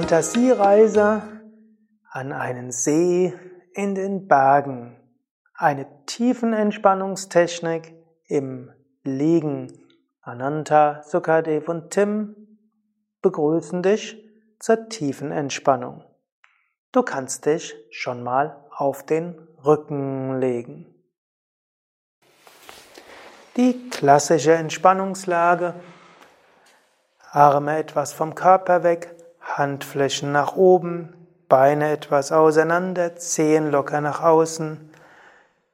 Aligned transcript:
Fantasiereise 0.00 1.22
an 2.10 2.32
einen 2.32 2.72
See 2.72 3.34
in 3.74 3.94
den 3.94 4.28
Bergen. 4.28 4.96
Eine 5.52 5.86
Tiefenentspannungstechnik 6.06 7.94
im 8.26 8.72
Liegen. 9.04 9.70
Ananta, 10.22 11.02
Sukadev 11.02 11.68
und 11.68 11.90
Tim 11.90 12.34
begrüßen 13.20 13.82
dich 13.82 14.16
zur 14.58 14.88
tiefen 14.88 15.32
Entspannung. 15.32 16.02
Du 16.92 17.02
kannst 17.02 17.44
dich 17.44 17.76
schon 17.90 18.22
mal 18.22 18.64
auf 18.74 19.04
den 19.04 19.36
Rücken 19.62 20.40
legen. 20.40 20.94
Die 23.58 23.90
klassische 23.90 24.54
Entspannungslage. 24.54 25.74
Arme 27.32 27.76
etwas 27.76 28.14
vom 28.14 28.34
Körper 28.34 28.82
weg, 28.82 29.19
Handflächen 29.58 30.32
nach 30.32 30.56
oben, 30.56 31.14
Beine 31.48 31.90
etwas 31.90 32.32
auseinander, 32.32 33.16
Zehen 33.16 33.70
locker 33.70 34.00
nach 34.00 34.22
außen. 34.22 34.90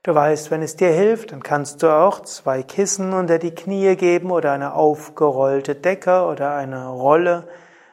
Du 0.03 0.15
weißt, 0.15 0.51
wenn 0.51 0.62
es 0.62 0.77
dir 0.77 0.91
hilft, 0.91 1.33
dann 1.33 1.43
kannst 1.43 1.83
du 1.83 1.89
auch 1.89 2.20
zwei 2.20 2.62
Kissen 2.62 3.12
unter 3.12 3.39
die 3.39 3.55
Knie 3.55 3.97
geben 3.97 4.31
oder 4.31 4.53
eine 4.53 4.75
aufgerollte 4.75 5.75
Decke 5.75 6.25
oder 6.25 6.55
eine 6.55 6.89
Rolle. 6.89 7.48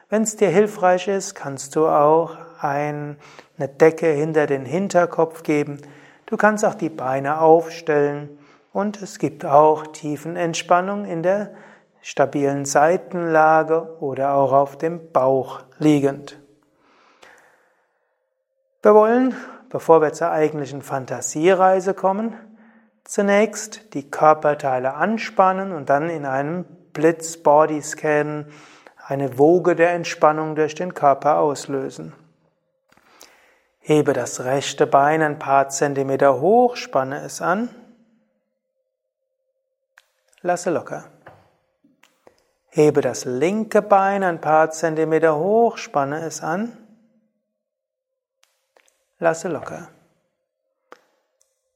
Wenn 0.08 0.22
es 0.22 0.36
dir 0.36 0.48
hilfreich 0.48 1.08
ist, 1.08 1.34
kannst 1.34 1.76
du 1.76 1.88
auch 1.88 2.36
eine 2.60 3.16
Decke 3.58 4.06
hinter 4.06 4.46
den 4.46 4.64
Hinterkopf 4.64 5.42
geben. 5.42 5.82
Du 6.26 6.36
kannst 6.36 6.64
auch 6.64 6.74
die 6.74 6.88
Beine 6.88 7.40
aufstellen 7.40 8.28
und 8.72 9.02
es 9.02 9.18
gibt 9.18 9.44
auch 9.44 9.86
Tiefenentspannung 9.88 11.04
in 11.04 11.22
der 11.22 11.50
stabilen 12.04 12.66
Seitenlage 12.66 13.96
oder 13.98 14.34
auch 14.34 14.52
auf 14.52 14.76
dem 14.76 15.10
Bauch 15.10 15.62
liegend. 15.78 16.38
Wir 18.82 18.94
wollen, 18.94 19.34
bevor 19.70 20.02
wir 20.02 20.12
zur 20.12 20.30
eigentlichen 20.30 20.82
Fantasiereise 20.82 21.94
kommen, 21.94 22.34
zunächst 23.04 23.94
die 23.94 24.10
Körperteile 24.10 24.92
anspannen 24.92 25.72
und 25.72 25.88
dann 25.88 26.10
in 26.10 26.26
einem 26.26 26.66
Blitz-Body-Scan 26.92 28.48
eine 29.06 29.38
Woge 29.38 29.74
der 29.74 29.92
Entspannung 29.92 30.56
durch 30.56 30.74
den 30.74 30.92
Körper 30.92 31.38
auslösen. 31.38 32.12
Hebe 33.78 34.12
das 34.12 34.44
rechte 34.44 34.86
Bein 34.86 35.22
ein 35.22 35.38
paar 35.38 35.70
Zentimeter 35.70 36.38
hoch, 36.38 36.76
spanne 36.76 37.22
es 37.22 37.40
an. 37.40 37.70
Lasse 40.42 40.70
locker. 40.70 41.13
Hebe 42.76 43.02
das 43.02 43.24
linke 43.24 43.82
Bein 43.82 44.24
ein 44.24 44.40
paar 44.40 44.72
Zentimeter 44.72 45.36
hoch, 45.36 45.76
spanne 45.76 46.24
es 46.24 46.42
an. 46.42 46.76
Lasse 49.20 49.46
locker. 49.48 49.90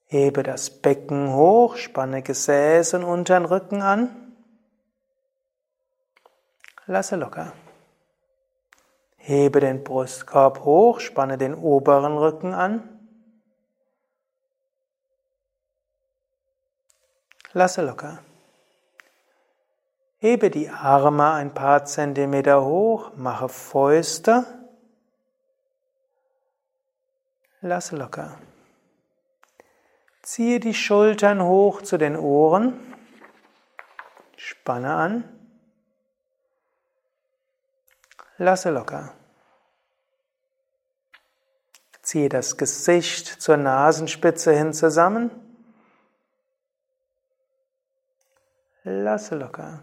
Hebe 0.07 0.43
das 0.43 0.71
Becken 0.71 1.33
hoch, 1.33 1.77
spanne 1.77 2.23
Gesäß 2.23 2.95
und 2.95 3.05
unteren 3.05 3.45
Rücken 3.45 3.81
an. 3.81 4.35
Lasse 6.87 7.15
locker. 7.15 7.53
Hebe 9.19 9.61
den 9.61 9.85
Brustkorb 9.85 10.65
hoch, 10.65 10.99
spanne 10.99 11.39
den 11.39 11.55
oberen 11.55 12.19
Rücken 12.19 12.55
an. 12.55 12.83
Lasse 17.53 17.83
locker. 17.83 18.19
Hebe 20.21 20.51
die 20.51 20.69
Arme 20.69 21.31
ein 21.31 21.55
paar 21.55 21.85
Zentimeter 21.85 22.65
hoch, 22.65 23.13
mache 23.15 23.49
Fäuste. 23.49 24.45
Lasse 27.61 27.97
locker. 27.97 28.37
Ziehe 30.23 30.59
die 30.59 30.75
Schultern 30.75 31.41
hoch 31.41 31.83
zu 31.83 31.99
den 31.99 32.17
Ohren. 32.17 32.97
Spanne 34.37 34.95
an. 34.95 35.25
Lasse 38.39 38.71
locker. 38.71 39.15
Ziehe 42.03 42.29
das 42.29 42.57
Gesicht 42.57 43.27
zur 43.27 43.57
Nasenspitze 43.57 44.53
hin 44.53 44.73
zusammen. 44.73 45.31
Lasse 48.83 49.37
locker. 49.37 49.83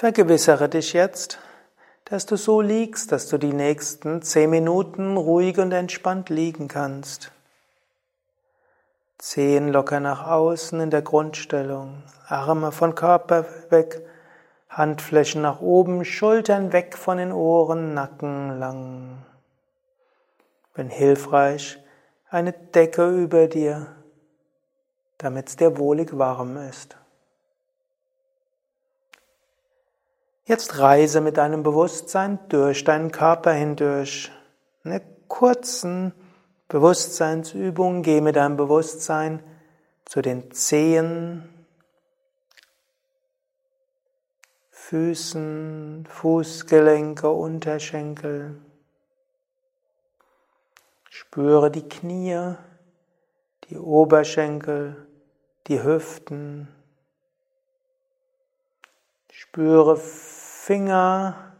Vergewissere 0.00 0.70
dich 0.70 0.94
jetzt, 0.94 1.40
dass 2.06 2.24
du 2.24 2.36
so 2.36 2.62
liegst, 2.62 3.12
dass 3.12 3.28
du 3.28 3.36
die 3.36 3.52
nächsten 3.52 4.22
zehn 4.22 4.48
Minuten 4.48 5.18
ruhig 5.18 5.58
und 5.58 5.72
entspannt 5.72 6.30
liegen 6.30 6.68
kannst. 6.68 7.32
Zehen 9.18 9.68
locker 9.68 10.00
nach 10.00 10.26
außen 10.26 10.80
in 10.80 10.88
der 10.88 11.02
Grundstellung, 11.02 12.02
Arme 12.26 12.72
von 12.72 12.94
Körper 12.94 13.44
weg, 13.68 14.00
Handflächen 14.70 15.42
nach 15.42 15.60
oben, 15.60 16.06
Schultern 16.06 16.72
weg 16.72 16.96
von 16.96 17.18
den 17.18 17.30
Ohren, 17.30 17.92
Nacken 17.92 18.58
lang. 18.58 19.18
Wenn 20.72 20.88
hilfreich, 20.88 21.78
eine 22.30 22.54
Decke 22.54 23.06
über 23.10 23.48
dir, 23.48 23.88
damit 25.18 25.50
es 25.50 25.56
dir 25.56 25.76
wohlig 25.76 26.16
warm 26.16 26.56
ist. 26.56 26.96
Jetzt 30.50 30.80
reise 30.80 31.20
mit 31.20 31.36
deinem 31.36 31.62
Bewusstsein 31.62 32.40
durch 32.48 32.82
deinen 32.82 33.12
Körper 33.12 33.52
hindurch. 33.52 34.32
Eine 34.82 35.00
kurzen 35.28 36.12
Bewusstseinsübung, 36.66 38.02
geh 38.02 38.20
mit 38.20 38.34
deinem 38.34 38.56
Bewusstsein 38.56 39.44
zu 40.04 40.22
den 40.22 40.50
Zehen, 40.50 41.48
Füßen, 44.70 46.08
Fußgelenke, 46.10 47.30
Unterschenkel. 47.30 48.60
Spüre 51.08 51.70
die 51.70 51.88
Knie, 51.88 52.56
die 53.68 53.78
Oberschenkel, 53.78 55.06
die 55.68 55.80
Hüften. 55.80 56.66
Spüre 59.42 59.96
Finger, 59.96 61.54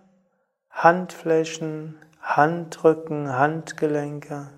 Handflächen, 0.69 1.99
Handrücken, 2.21 3.35
Handgelenke. 3.35 4.51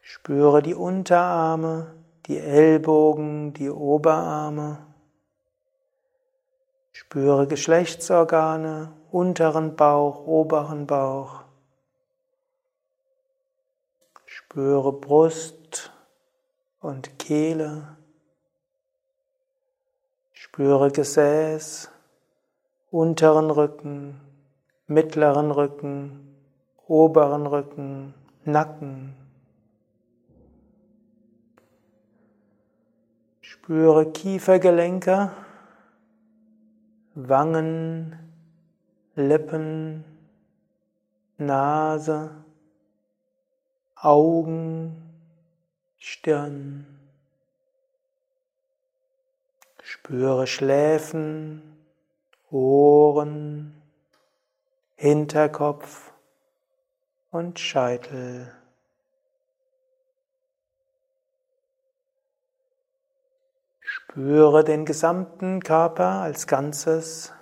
Spüre 0.00 0.62
die 0.62 0.76
Unterarme, 0.76 1.96
die 2.26 2.38
Ellbogen, 2.38 3.54
die 3.54 3.70
Oberarme. 3.70 4.86
Spüre 6.92 7.48
Geschlechtsorgane, 7.48 8.92
unteren 9.10 9.74
Bauch, 9.74 10.24
oberen 10.24 10.86
Bauch. 10.86 11.42
Spüre 14.26 14.92
Brust 14.92 15.92
und 16.78 17.18
Kehle. 17.18 17.96
Spüre 20.54 20.90
Gesäß, 20.90 21.90
unteren 22.90 23.50
Rücken, 23.50 24.20
mittleren 24.86 25.50
Rücken, 25.50 26.36
oberen 26.86 27.46
Rücken, 27.46 28.12
Nacken. 28.44 29.14
Spüre 33.40 34.12
Kiefergelenke, 34.12 35.30
Wangen, 37.14 38.18
Lippen, 39.14 40.04
Nase, 41.38 42.30
Augen, 43.96 45.00
Stirn. 45.96 46.91
Spüre 50.04 50.48
Schläfen, 50.48 51.62
Ohren, 52.50 53.80
Hinterkopf 54.96 56.12
und 57.30 57.60
Scheitel. 57.60 58.52
Spüre 63.78 64.64
den 64.64 64.86
gesamten 64.86 65.62
Körper 65.62 66.22
als 66.22 66.48
Ganzes 66.48 67.32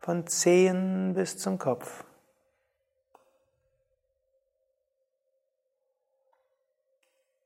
von 0.00 0.26
Zehen 0.26 1.14
bis 1.14 1.38
zum 1.38 1.60
Kopf. 1.60 2.04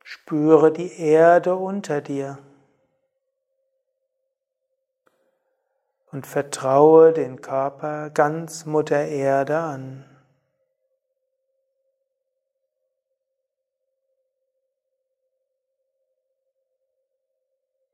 Spüre 0.03 0.73
die 0.73 0.99
Erde 0.99 1.57
unter 1.57 2.01
dir 2.01 2.39
und 6.15 6.29
vertraue 6.29 7.13
den 7.13 7.41
Körper 7.41 8.09
ganz 8.09 8.67
Mutter 8.67 9.05
Erde 9.05 9.59
an. 9.59 10.05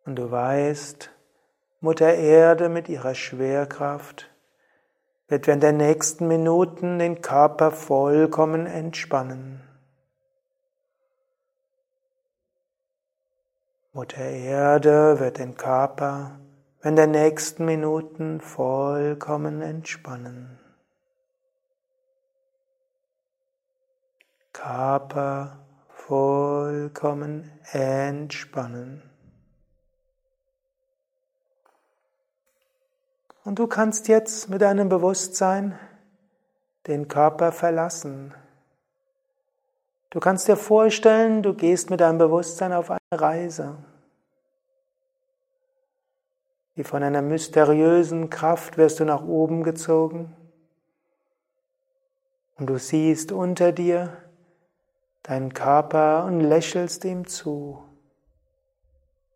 Und 0.05 0.17
du 0.17 0.31
weißt, 0.31 1.11
Mutter 1.81 2.13
Erde 2.13 2.69
mit 2.69 2.91
ihrer 2.91 3.15
Schwerkraft 3.15 4.31
wird 5.29 5.47
während 5.47 5.63
der 5.63 5.73
nächsten 5.73 6.29
Minuten 6.29 6.99
den 6.99 7.23
Körper 7.23 7.71
vollkommen 7.71 8.67
entspannen. 8.67 9.63
Mutter 13.95 14.29
Erde 14.29 15.21
wird 15.21 15.39
den 15.39 15.57
Körper 15.57 16.39
während 16.81 16.99
der 16.99 17.07
nächsten 17.07 17.65
Minuten 17.65 18.41
vollkommen 18.41 19.63
entspannen. 19.63 20.59
Körper 24.53 25.59
vollkommen 25.89 27.51
entspannen. 27.73 29.03
Und 33.45 33.59
du 33.59 33.67
kannst 33.67 34.09
jetzt 34.09 34.49
mit 34.49 34.61
deinem 34.61 34.89
Bewusstsein 34.89 35.79
den 36.87 37.09
Körper 37.09 37.53
verlassen. 37.53 38.35
Du 40.11 40.21
kannst 40.21 40.49
dir 40.49 40.57
vorstellen, 40.57 41.43
du 41.43 41.55
gehst 41.55 41.89
mit 41.89 42.01
deinem 42.01 42.19
Bewusstsein 42.19 42.73
auf 42.73 42.91
eine 42.91 43.01
Reise, 43.13 43.77
wie 46.75 46.85
von 46.85 47.03
einer 47.03 47.23
mysteriösen 47.23 48.31
Kraft 48.31 48.79
wirst 48.79 49.01
du 49.01 49.05
nach 49.05 49.23
oben 49.23 49.63
gezogen 49.63 50.35
und 52.57 52.67
du 52.67 52.79
siehst 52.79 53.33
unter 53.33 53.73
dir 53.73 54.17
deinen 55.23 55.55
Körper 55.55 56.25
und 56.27 56.41
lächelst 56.41 57.05
ihm 57.05 57.27
zu. 57.27 57.83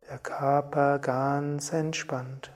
Der 0.08 0.18
Körper 0.18 0.98
ganz 0.98 1.72
entspannt. 1.72 2.52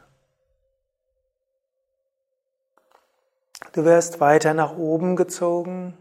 Du 3.73 3.85
wirst 3.85 4.21
weiter 4.21 4.55
nach 4.55 4.77
oben 4.77 5.17
gezogen 5.17 5.97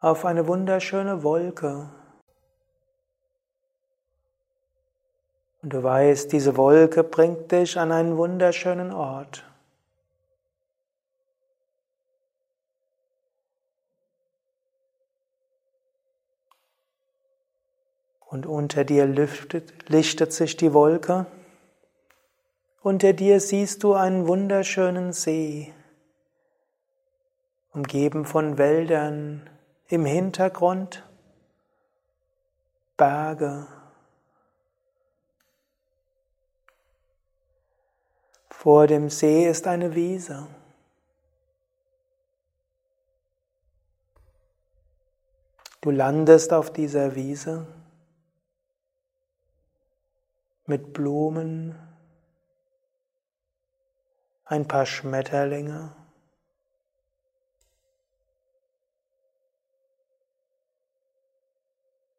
auf 0.00 0.24
eine 0.24 0.46
wunderschöne 0.46 1.22
Wolke. 1.22 1.90
Und 5.64 5.72
du 5.72 5.82
weißt, 5.82 6.30
diese 6.30 6.58
Wolke 6.58 7.02
bringt 7.02 7.50
dich 7.50 7.78
an 7.78 7.90
einen 7.90 8.18
wunderschönen 8.18 8.92
Ort. 8.92 9.46
Und 18.26 18.44
unter 18.44 18.84
dir 18.84 19.06
lüftet, 19.06 19.88
lichtet 19.88 20.34
sich 20.34 20.58
die 20.58 20.74
Wolke. 20.74 21.24
Unter 22.82 23.14
dir 23.14 23.40
siehst 23.40 23.84
du 23.84 23.94
einen 23.94 24.28
wunderschönen 24.28 25.14
See, 25.14 25.72
umgeben 27.72 28.26
von 28.26 28.58
Wäldern, 28.58 29.48
im 29.88 30.04
Hintergrund 30.04 31.08
Berge. 32.98 33.66
Vor 38.64 38.86
dem 38.86 39.10
See 39.10 39.46
ist 39.46 39.66
eine 39.66 39.94
Wiese. 39.94 40.46
Du 45.82 45.90
landest 45.90 46.50
auf 46.50 46.72
dieser 46.72 47.14
Wiese 47.14 47.66
mit 50.64 50.94
Blumen, 50.94 51.78
ein 54.46 54.66
paar 54.66 54.86
Schmetterlinge. 54.86 55.94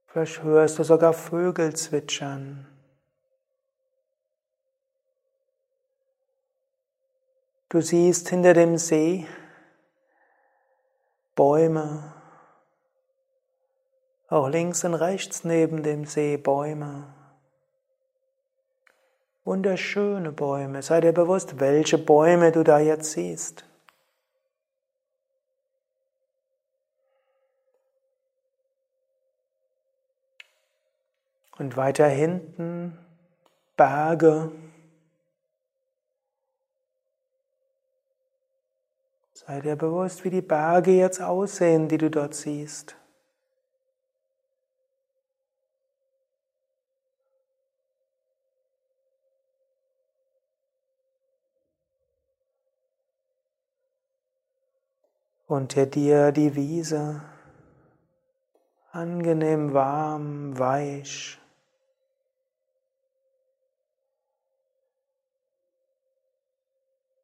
Vielleicht 0.05 0.43
hörst 0.43 0.77
du 0.77 0.83
sogar 0.83 1.13
Vögel 1.13 1.75
zwitschern. 1.75 2.67
Du 7.75 7.81
siehst 7.81 8.29
hinter 8.29 8.53
dem 8.53 8.77
See 8.77 9.27
Bäume, 11.35 12.13
auch 14.29 14.47
links 14.47 14.85
und 14.85 14.93
rechts 14.93 15.43
neben 15.43 15.83
dem 15.83 16.05
See 16.05 16.37
Bäume. 16.37 17.13
Wunderschöne 19.43 20.31
Bäume. 20.31 20.83
Sei 20.83 21.01
dir 21.01 21.11
bewusst, 21.11 21.59
welche 21.59 21.97
Bäume 21.97 22.53
du 22.53 22.63
da 22.63 22.79
jetzt 22.79 23.11
siehst. 23.11 23.65
Und 31.57 31.75
weiter 31.75 32.07
hinten 32.07 32.97
Berge. 33.75 34.53
Sei 39.47 39.61
dir 39.61 39.75
bewusst, 39.75 40.23
wie 40.23 40.31
die 40.31 40.41
Berge 40.41 40.89
jetzt 40.89 41.21
aussehen, 41.21 41.87
die 41.87 41.99
du 41.99 42.09
dort 42.09 42.33
siehst. 42.33 42.95
Unter 55.45 55.85
dir 55.85 56.31
die 56.31 56.55
Wiese, 56.55 57.21
angenehm 58.91 59.73
warm, 59.73 60.57
weich. 60.57 61.39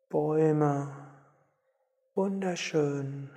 Bäume, 0.08 1.11
wunderschön, 2.22 3.32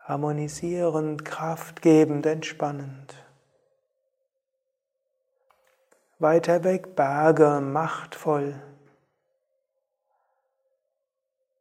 harmonisierend, 0.00 1.24
kraftgebend, 1.24 2.26
entspannend. 2.26 3.14
Weiter 6.18 6.62
weg 6.62 6.94
Berge, 6.94 7.62
machtvoll. 7.62 8.60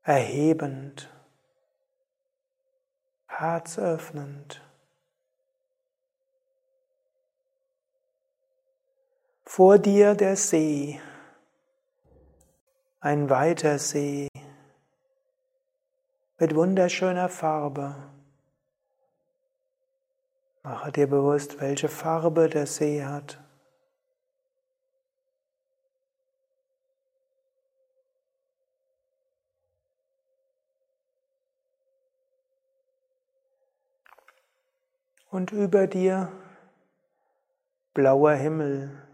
Erhebend, 0.03 1.09
herzöffnend. 3.27 4.61
Vor 9.45 9.79
dir 9.79 10.15
der 10.15 10.35
See, 10.35 10.99
ein 12.99 13.29
weiter 13.29 13.79
See 13.79 14.27
mit 16.37 16.55
wunderschöner 16.55 17.29
Farbe. 17.29 17.95
Mache 20.63 20.91
dir 20.91 21.07
bewusst, 21.07 21.61
welche 21.61 21.89
Farbe 21.89 22.49
der 22.49 22.65
See 22.65 23.03
hat. 23.03 23.39
und 35.31 35.51
über 35.51 35.85
dir 35.85 36.31
blauer 37.93 38.31
Himmel. 38.35 39.05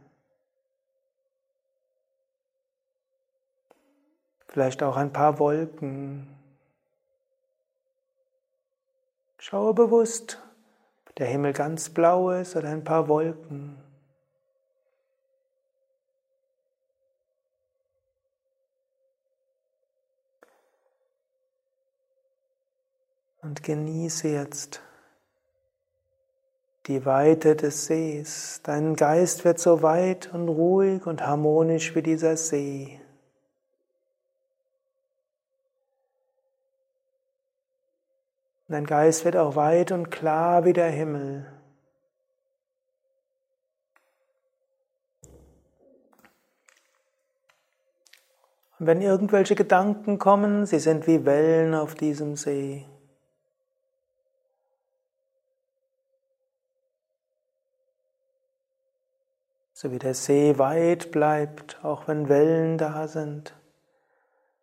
vielleicht 4.51 4.83
auch 4.83 4.97
ein 4.97 5.13
paar 5.13 5.39
Wolken. 5.39 6.27
Schaue 9.43 9.73
bewusst, 9.73 10.39
ob 11.07 11.15
der 11.15 11.25
Himmel 11.25 11.51
ganz 11.51 11.89
blau 11.89 12.29
ist 12.29 12.55
oder 12.55 12.69
ein 12.69 12.83
paar 12.83 13.07
Wolken. 13.07 13.75
Und 23.41 23.63
genieße 23.63 24.27
jetzt 24.27 24.79
die 26.85 27.03
Weite 27.07 27.55
des 27.55 27.87
Sees. 27.87 28.61
Dein 28.61 28.95
Geist 28.95 29.43
wird 29.43 29.57
so 29.57 29.81
weit 29.81 30.31
und 30.31 30.49
ruhig 30.49 31.07
und 31.07 31.25
harmonisch 31.25 31.95
wie 31.95 32.03
dieser 32.03 32.37
See. 32.37 33.00
Dein 38.71 38.85
Geist 38.85 39.25
wird 39.25 39.35
auch 39.35 39.57
weit 39.57 39.91
und 39.91 40.11
klar 40.11 40.63
wie 40.63 40.71
der 40.71 40.89
Himmel. 40.89 41.45
Und 48.79 48.87
wenn 48.87 49.01
irgendwelche 49.01 49.55
Gedanken 49.55 50.19
kommen, 50.19 50.65
sie 50.65 50.79
sind 50.79 51.05
wie 51.05 51.25
Wellen 51.25 51.73
auf 51.73 51.95
diesem 51.95 52.37
See. 52.37 52.85
So 59.73 59.91
wie 59.91 59.99
der 59.99 60.13
See 60.13 60.57
weit 60.57 61.11
bleibt, 61.11 61.83
auch 61.83 62.07
wenn 62.07 62.29
Wellen 62.29 62.77
da 62.77 63.09
sind. 63.09 63.53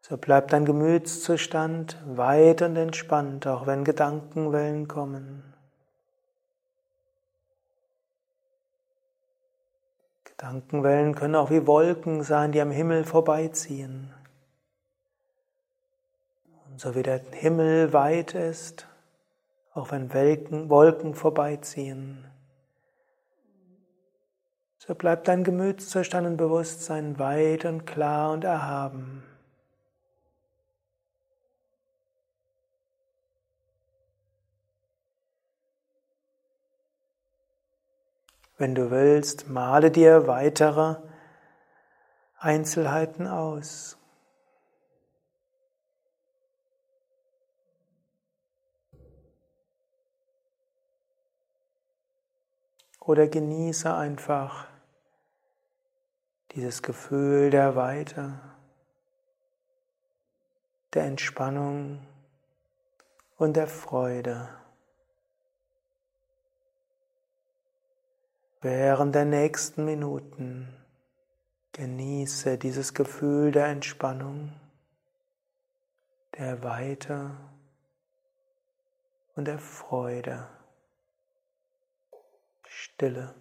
So 0.08 0.16
bleibt 0.16 0.54
dein 0.54 0.64
Gemütszustand 0.64 1.98
weit 2.06 2.62
und 2.62 2.76
entspannt, 2.76 3.46
auch 3.46 3.66
wenn 3.66 3.84
Gedankenwellen 3.84 4.88
kommen. 4.88 5.42
Gedankenwellen 10.24 11.14
können 11.14 11.34
auch 11.34 11.50
wie 11.50 11.66
Wolken 11.66 12.22
sein, 12.22 12.52
die 12.52 12.60
am 12.62 12.70
Himmel 12.70 13.04
vorbeiziehen. 13.04 14.14
Und 16.70 16.80
so 16.80 16.94
wie 16.94 17.02
der 17.02 17.20
Himmel 17.32 17.92
weit 17.92 18.34
ist, 18.34 18.88
auch 19.74 19.90
wenn 19.90 20.14
Wolken 20.14 21.14
vorbeiziehen, 21.14 22.24
so 24.78 24.94
bleibt 24.94 25.28
dein 25.28 25.44
Gemütszustand 25.44 26.26
und 26.26 26.36
Bewusstsein 26.38 27.18
weit 27.18 27.66
und 27.66 27.84
klar 27.84 28.32
und 28.32 28.44
erhaben. 28.44 29.22
Wenn 38.58 38.74
du 38.74 38.90
willst, 38.90 39.48
male 39.48 39.92
dir 39.92 40.26
weitere 40.26 40.96
Einzelheiten 42.38 43.28
aus. 43.28 43.96
Oder 52.98 53.28
genieße 53.28 53.94
einfach 53.94 54.66
dieses 56.50 56.82
Gefühl 56.82 57.50
der 57.50 57.76
Weite, 57.76 58.40
der 60.94 61.04
Entspannung 61.04 62.04
und 63.36 63.56
der 63.56 63.68
Freude. 63.68 64.48
Während 68.60 69.14
der 69.14 69.24
nächsten 69.24 69.84
Minuten 69.84 70.74
genieße 71.72 72.58
dieses 72.58 72.92
Gefühl 72.92 73.52
der 73.52 73.66
Entspannung, 73.66 74.52
der 76.36 76.64
Weite 76.64 77.36
und 79.36 79.44
der 79.44 79.60
Freude. 79.60 80.48
Stille. 82.66 83.32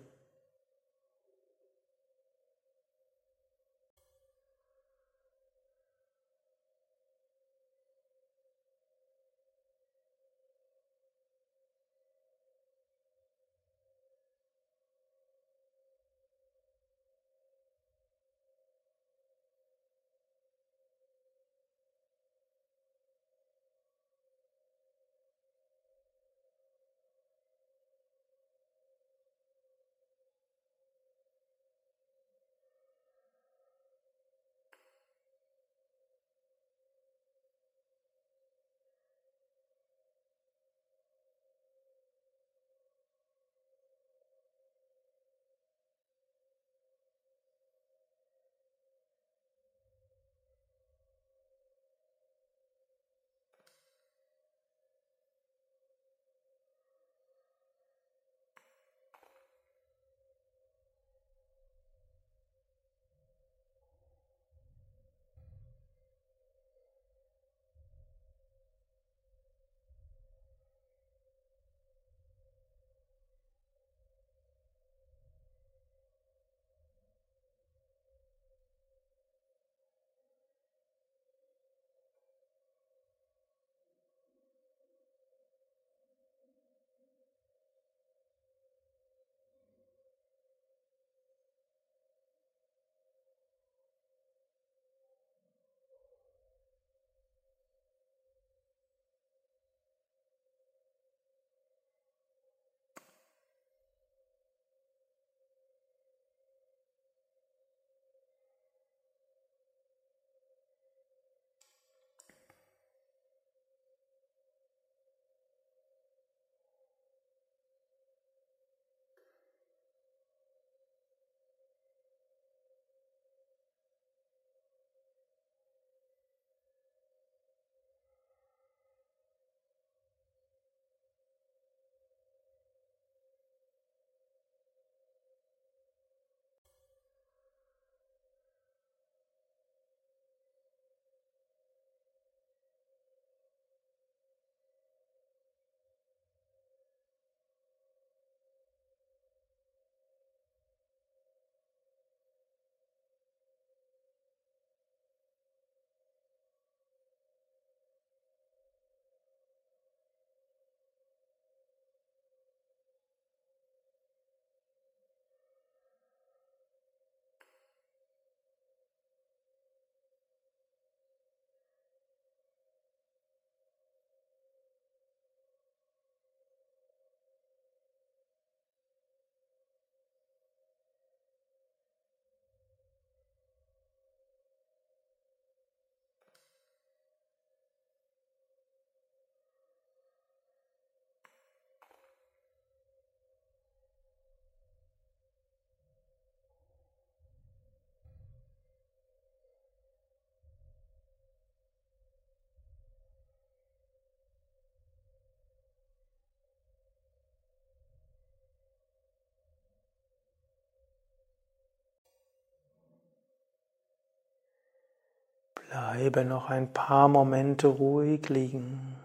Bleibe 215.69 216.23
noch 216.23 216.49
ein 216.49 216.71
paar 216.71 217.07
Momente 217.07 217.67
ruhig 217.67 218.29
liegen. 218.29 218.95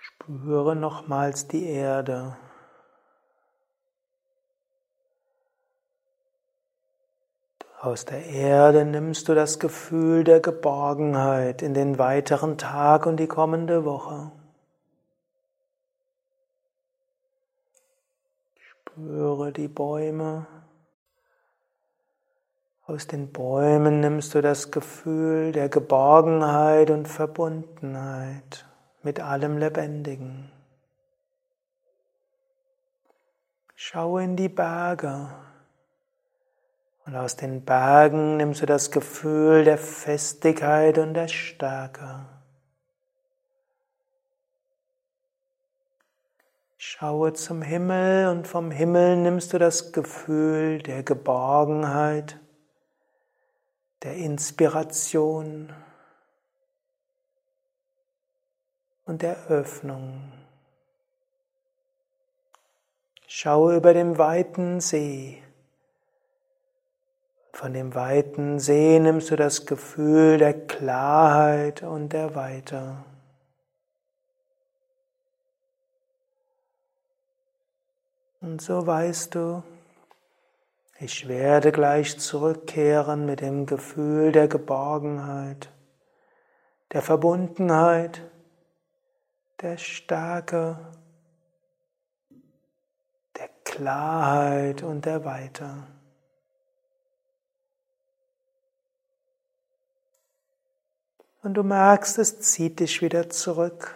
Spüre 0.00 0.76
nochmals 0.76 1.48
die 1.48 1.66
Erde. 1.66 2.36
Aus 7.80 8.06
der 8.06 8.24
Erde 8.24 8.86
nimmst 8.86 9.28
du 9.28 9.34
das 9.34 9.58
Gefühl 9.58 10.24
der 10.24 10.40
Geborgenheit 10.40 11.60
in 11.60 11.74
den 11.74 11.98
weiteren 11.98 12.56
Tag 12.56 13.04
und 13.04 13.18
die 13.18 13.26
kommende 13.26 13.84
Woche. 13.84 14.32
Spüre 18.58 19.52
die 19.52 19.68
Bäume. 19.68 20.46
Aus 22.86 23.06
den 23.06 23.32
Bäumen 23.32 24.00
nimmst 24.00 24.34
du 24.34 24.42
das 24.42 24.70
Gefühl 24.70 25.52
der 25.52 25.70
Geborgenheit 25.70 26.90
und 26.90 27.08
Verbundenheit 27.08 28.66
mit 29.02 29.20
allem 29.20 29.56
Lebendigen. 29.56 30.52
Schau 33.74 34.18
in 34.18 34.36
die 34.36 34.50
Berge. 34.50 35.30
Und 37.06 37.16
aus 37.16 37.36
den 37.36 37.64
Bergen 37.64 38.36
nimmst 38.36 38.60
du 38.60 38.66
das 38.66 38.90
Gefühl 38.90 39.64
der 39.64 39.78
Festigkeit 39.78 40.98
und 40.98 41.14
der 41.14 41.28
Stärke. 41.28 42.26
Schaue 46.76 47.32
zum 47.32 47.62
Himmel 47.62 48.28
und 48.28 48.46
vom 48.46 48.70
Himmel 48.70 49.16
nimmst 49.16 49.54
du 49.54 49.58
das 49.58 49.92
Gefühl 49.92 50.82
der 50.82 51.02
Geborgenheit, 51.02 52.38
der 54.04 54.16
Inspiration 54.16 55.72
und 59.06 59.22
der 59.22 59.46
Öffnung. 59.46 60.30
Schaue 63.26 63.76
über 63.76 63.94
dem 63.94 64.18
weiten 64.18 64.80
See. 64.80 65.42
Von 67.52 67.72
dem 67.72 67.94
weiten 67.94 68.58
See 68.58 68.98
nimmst 68.98 69.30
du 69.30 69.36
das 69.36 69.64
Gefühl 69.64 70.36
der 70.36 70.66
Klarheit 70.66 71.82
und 71.82 72.12
der 72.12 72.34
Weite. 72.34 72.96
Und 78.42 78.60
so 78.60 78.86
weißt 78.86 79.34
du, 79.34 79.62
ich 81.00 81.28
werde 81.28 81.72
gleich 81.72 82.18
zurückkehren 82.18 83.26
mit 83.26 83.40
dem 83.40 83.66
Gefühl 83.66 84.32
der 84.32 84.48
Geborgenheit, 84.48 85.70
der 86.92 87.02
Verbundenheit, 87.02 88.22
der 89.60 89.76
Stärke, 89.76 90.78
der 93.36 93.48
Klarheit 93.64 94.82
und 94.82 95.04
der 95.04 95.24
Weite. 95.24 95.86
Und 101.42 101.54
du 101.54 101.62
merkst, 101.62 102.18
es 102.18 102.40
zieht 102.40 102.80
dich 102.80 103.02
wieder 103.02 103.28
zurück. 103.28 103.94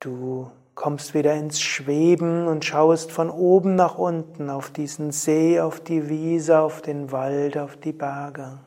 Du 0.00 0.50
kommst 0.74 1.14
wieder 1.14 1.34
ins 1.34 1.60
Schweben 1.60 2.46
und 2.46 2.64
schaust 2.64 3.12
von 3.12 3.30
oben 3.30 3.74
nach 3.74 3.98
unten 3.98 4.50
auf 4.50 4.70
diesen 4.70 5.12
See, 5.12 5.60
auf 5.60 5.80
die 5.80 6.08
Wiese, 6.08 6.60
auf 6.60 6.80
den 6.82 7.12
Wald, 7.12 7.58
auf 7.58 7.76
die 7.76 7.92
Berge. 7.92 8.58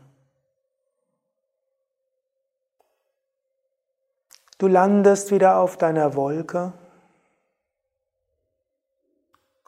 Du 4.57 4.67
landest 4.67 5.31
wieder 5.31 5.57
auf 5.57 5.77
deiner 5.77 6.15
Wolke 6.15 6.73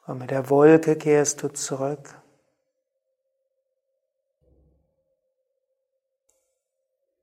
und 0.06 0.20
mit 0.20 0.32
der 0.32 0.50
Wolke 0.50 0.96
kehrst 0.96 1.44
du 1.44 1.50
zurück. 1.50 2.16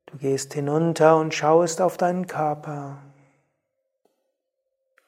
Du 0.07 0.19
gehst 0.19 0.53
hinunter 0.53 1.17
und 1.17 1.33
schaust 1.35 1.81
auf 1.81 1.97
deinen 1.97 2.27
Körper 2.27 2.99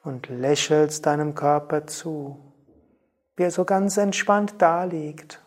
und 0.07 0.29
lächelst 0.29 1.05
deinem 1.05 1.35
Körper 1.35 1.85
zu, 1.85 2.39
wie 3.35 3.43
er 3.43 3.51
so 3.51 3.65
ganz 3.65 3.97
entspannt 3.97 4.55
daliegt. 4.57 5.41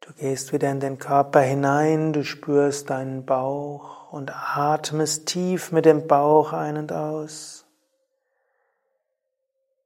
Du 0.00 0.14
gehst 0.14 0.54
wieder 0.54 0.70
in 0.70 0.80
den 0.80 0.98
Körper 0.98 1.40
hinein, 1.40 2.14
du 2.14 2.24
spürst 2.24 2.88
deinen 2.88 3.26
Bauch 3.26 4.10
und 4.10 4.32
atmest 4.34 5.26
tief 5.26 5.70
mit 5.70 5.84
dem 5.84 6.06
Bauch 6.06 6.54
ein 6.54 6.78
und 6.78 6.92
aus. 6.92 7.66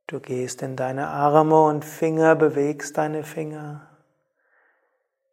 Du 0.06 0.20
gehst 0.20 0.62
in 0.62 0.76
deine 0.76 1.08
Arme 1.08 1.64
und 1.64 1.84
Finger, 1.84 2.36
bewegst 2.36 2.98
deine 2.98 3.24
Finger. 3.24 3.89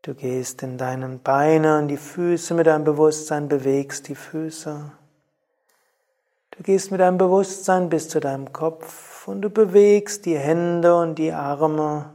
Du 0.08 0.14
gehst 0.16 0.64
in 0.64 0.78
deinen 0.78 1.20
Beine 1.20 1.80
und 1.80 1.90
die 1.90 1.98
Füße 1.98 2.54
mit 2.54 2.68
deinem 2.68 2.86
Bewusstsein, 2.86 3.50
bewegst 3.50 4.08
die 4.08 4.16
Füße. 4.16 4.90
Du 6.52 6.64
gehst 6.64 6.92
mit 6.92 7.02
deinem 7.02 7.18
Bewusstsein 7.18 7.90
bis 7.90 8.08
zu 8.08 8.22
deinem 8.22 8.54
Kopf 8.54 9.28
und 9.28 9.42
du 9.42 9.50
bewegst 9.50 10.26
die 10.26 10.38
Hände 10.38 10.96
und 10.96 11.16
die 11.16 11.34
Arme. 11.34 12.14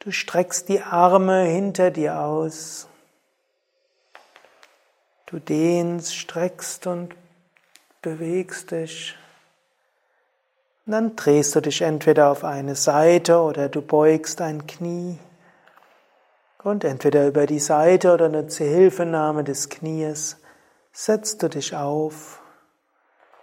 Du 0.00 0.10
streckst 0.10 0.68
die 0.68 0.80
Arme 0.82 1.42
hinter 1.44 1.92
dir 1.92 2.18
aus. 2.18 2.88
Du 5.26 5.38
dehnst, 5.38 6.16
streckst 6.16 6.88
und 6.88 7.14
bewegst 8.02 8.72
dich. 8.72 9.14
Und 10.86 10.92
dann 10.94 11.14
drehst 11.14 11.54
du 11.54 11.60
dich 11.60 11.82
entweder 11.82 12.32
auf 12.32 12.42
eine 12.42 12.74
Seite 12.74 13.38
oder 13.38 13.68
du 13.68 13.80
beugst 13.80 14.40
ein 14.40 14.66
Knie. 14.66 15.20
Und 16.64 16.82
entweder 16.82 17.28
über 17.28 17.44
die 17.44 17.58
Seite 17.58 18.14
oder 18.14 18.24
eine 18.24 18.46
Zuhilfenahme 18.46 19.44
des 19.44 19.68
Knies 19.68 20.38
setzt 20.92 21.42
du 21.42 21.50
dich 21.50 21.76
auf, 21.76 22.40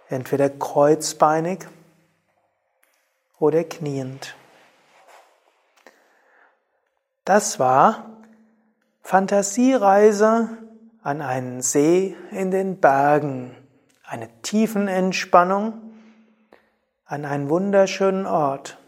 entweder 0.08 0.50
kreuzbeinig 0.50 1.60
oder 3.38 3.62
kniend. 3.62 4.34
Das 7.24 7.60
war 7.60 8.10
Fantasiereise 9.02 10.48
an 11.04 11.22
einen 11.22 11.62
See 11.62 12.16
in 12.32 12.50
den 12.50 12.80
Bergen, 12.80 13.54
eine 14.02 14.30
Tiefenentspannung 14.42 15.94
an 17.04 17.24
einen 17.24 17.48
wunderschönen 17.48 18.26
Ort. 18.26 18.78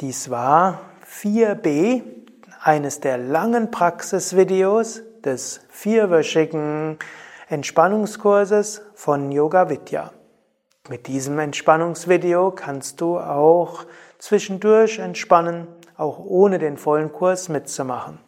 Dies 0.00 0.28
war 0.28 0.80
4b 1.06 2.21
eines 2.62 3.00
der 3.00 3.18
langen 3.18 3.72
Praxisvideos 3.72 5.02
des 5.24 5.60
vierwöchigen 5.68 6.98
Entspannungskurses 7.48 8.82
von 8.94 9.32
Yoga 9.32 9.68
Vidya. 9.68 10.12
Mit 10.88 11.08
diesem 11.08 11.38
Entspannungsvideo 11.40 12.52
kannst 12.52 13.00
du 13.00 13.18
auch 13.18 13.84
zwischendurch 14.18 15.00
entspannen, 15.00 15.66
auch 15.96 16.20
ohne 16.20 16.58
den 16.58 16.76
vollen 16.76 17.12
Kurs 17.12 17.48
mitzumachen. 17.48 18.18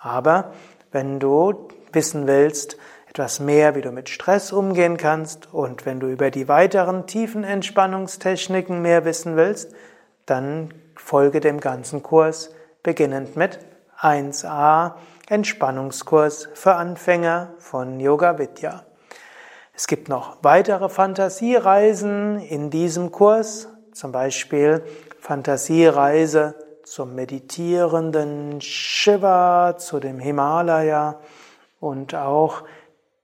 Aber 0.00 0.52
wenn 0.90 1.20
du 1.20 1.68
wissen 1.92 2.26
willst, 2.26 2.78
etwas 3.08 3.40
mehr, 3.40 3.74
wie 3.74 3.82
du 3.82 3.92
mit 3.92 4.08
Stress 4.08 4.52
umgehen 4.52 4.96
kannst 4.96 5.52
und 5.52 5.84
wenn 5.84 6.00
du 6.00 6.08
über 6.08 6.30
die 6.30 6.48
weiteren 6.48 7.06
tiefen 7.06 7.44
Entspannungstechniken 7.44 8.80
mehr 8.80 9.04
wissen 9.04 9.36
willst, 9.36 9.74
dann 10.24 10.72
folge 10.96 11.40
dem 11.40 11.60
ganzen 11.60 12.02
Kurs 12.02 12.54
beginnend 12.82 13.36
mit 13.36 13.58
1a 14.02 14.96
Entspannungskurs 15.28 16.48
für 16.54 16.74
Anfänger 16.74 17.54
von 17.58 18.00
Yoga 18.00 18.36
Vidya. 18.36 18.82
Es 19.74 19.86
gibt 19.86 20.08
noch 20.08 20.38
weitere 20.42 20.88
Fantasiereisen 20.88 22.40
in 22.40 22.68
diesem 22.70 23.12
Kurs, 23.12 23.68
zum 23.92 24.10
Beispiel 24.10 24.82
Fantasiereise 25.20 26.56
zum 26.82 27.14
meditierenden 27.14 28.60
Shiva, 28.60 29.76
zu 29.78 30.00
dem 30.00 30.18
Himalaya 30.18 31.20
und 31.78 32.16
auch 32.16 32.64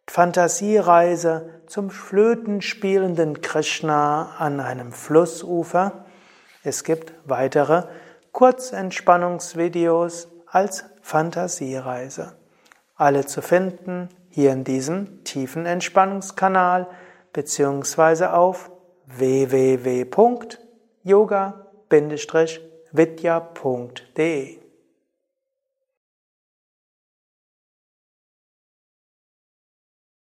Fantasiereise 0.07 1.61
zum 1.67 1.91
flötenspielenden 1.91 3.41
Krishna 3.41 4.37
an 4.39 4.61
einem 4.61 4.93
Flussufer. 4.93 6.05
Es 6.63 6.85
gibt 6.85 7.13
weitere 7.25 7.83
Kurzentspannungsvideos 8.31 10.29
als 10.51 10.85
Fantasiereise. 11.03 12.35
Alle 12.95 13.27
zu 13.27 13.43
finden 13.43 14.09
hier 14.29 14.53
in 14.53 14.65
diesem 14.65 15.25
tiefen 15.25 15.67
Entspannungskanal 15.67 16.89
beziehungsweise 17.33 18.33
auf 18.33 18.71
www.yoga-vidya.de 19.07 20.69
yoga-vidya.de 22.93 24.58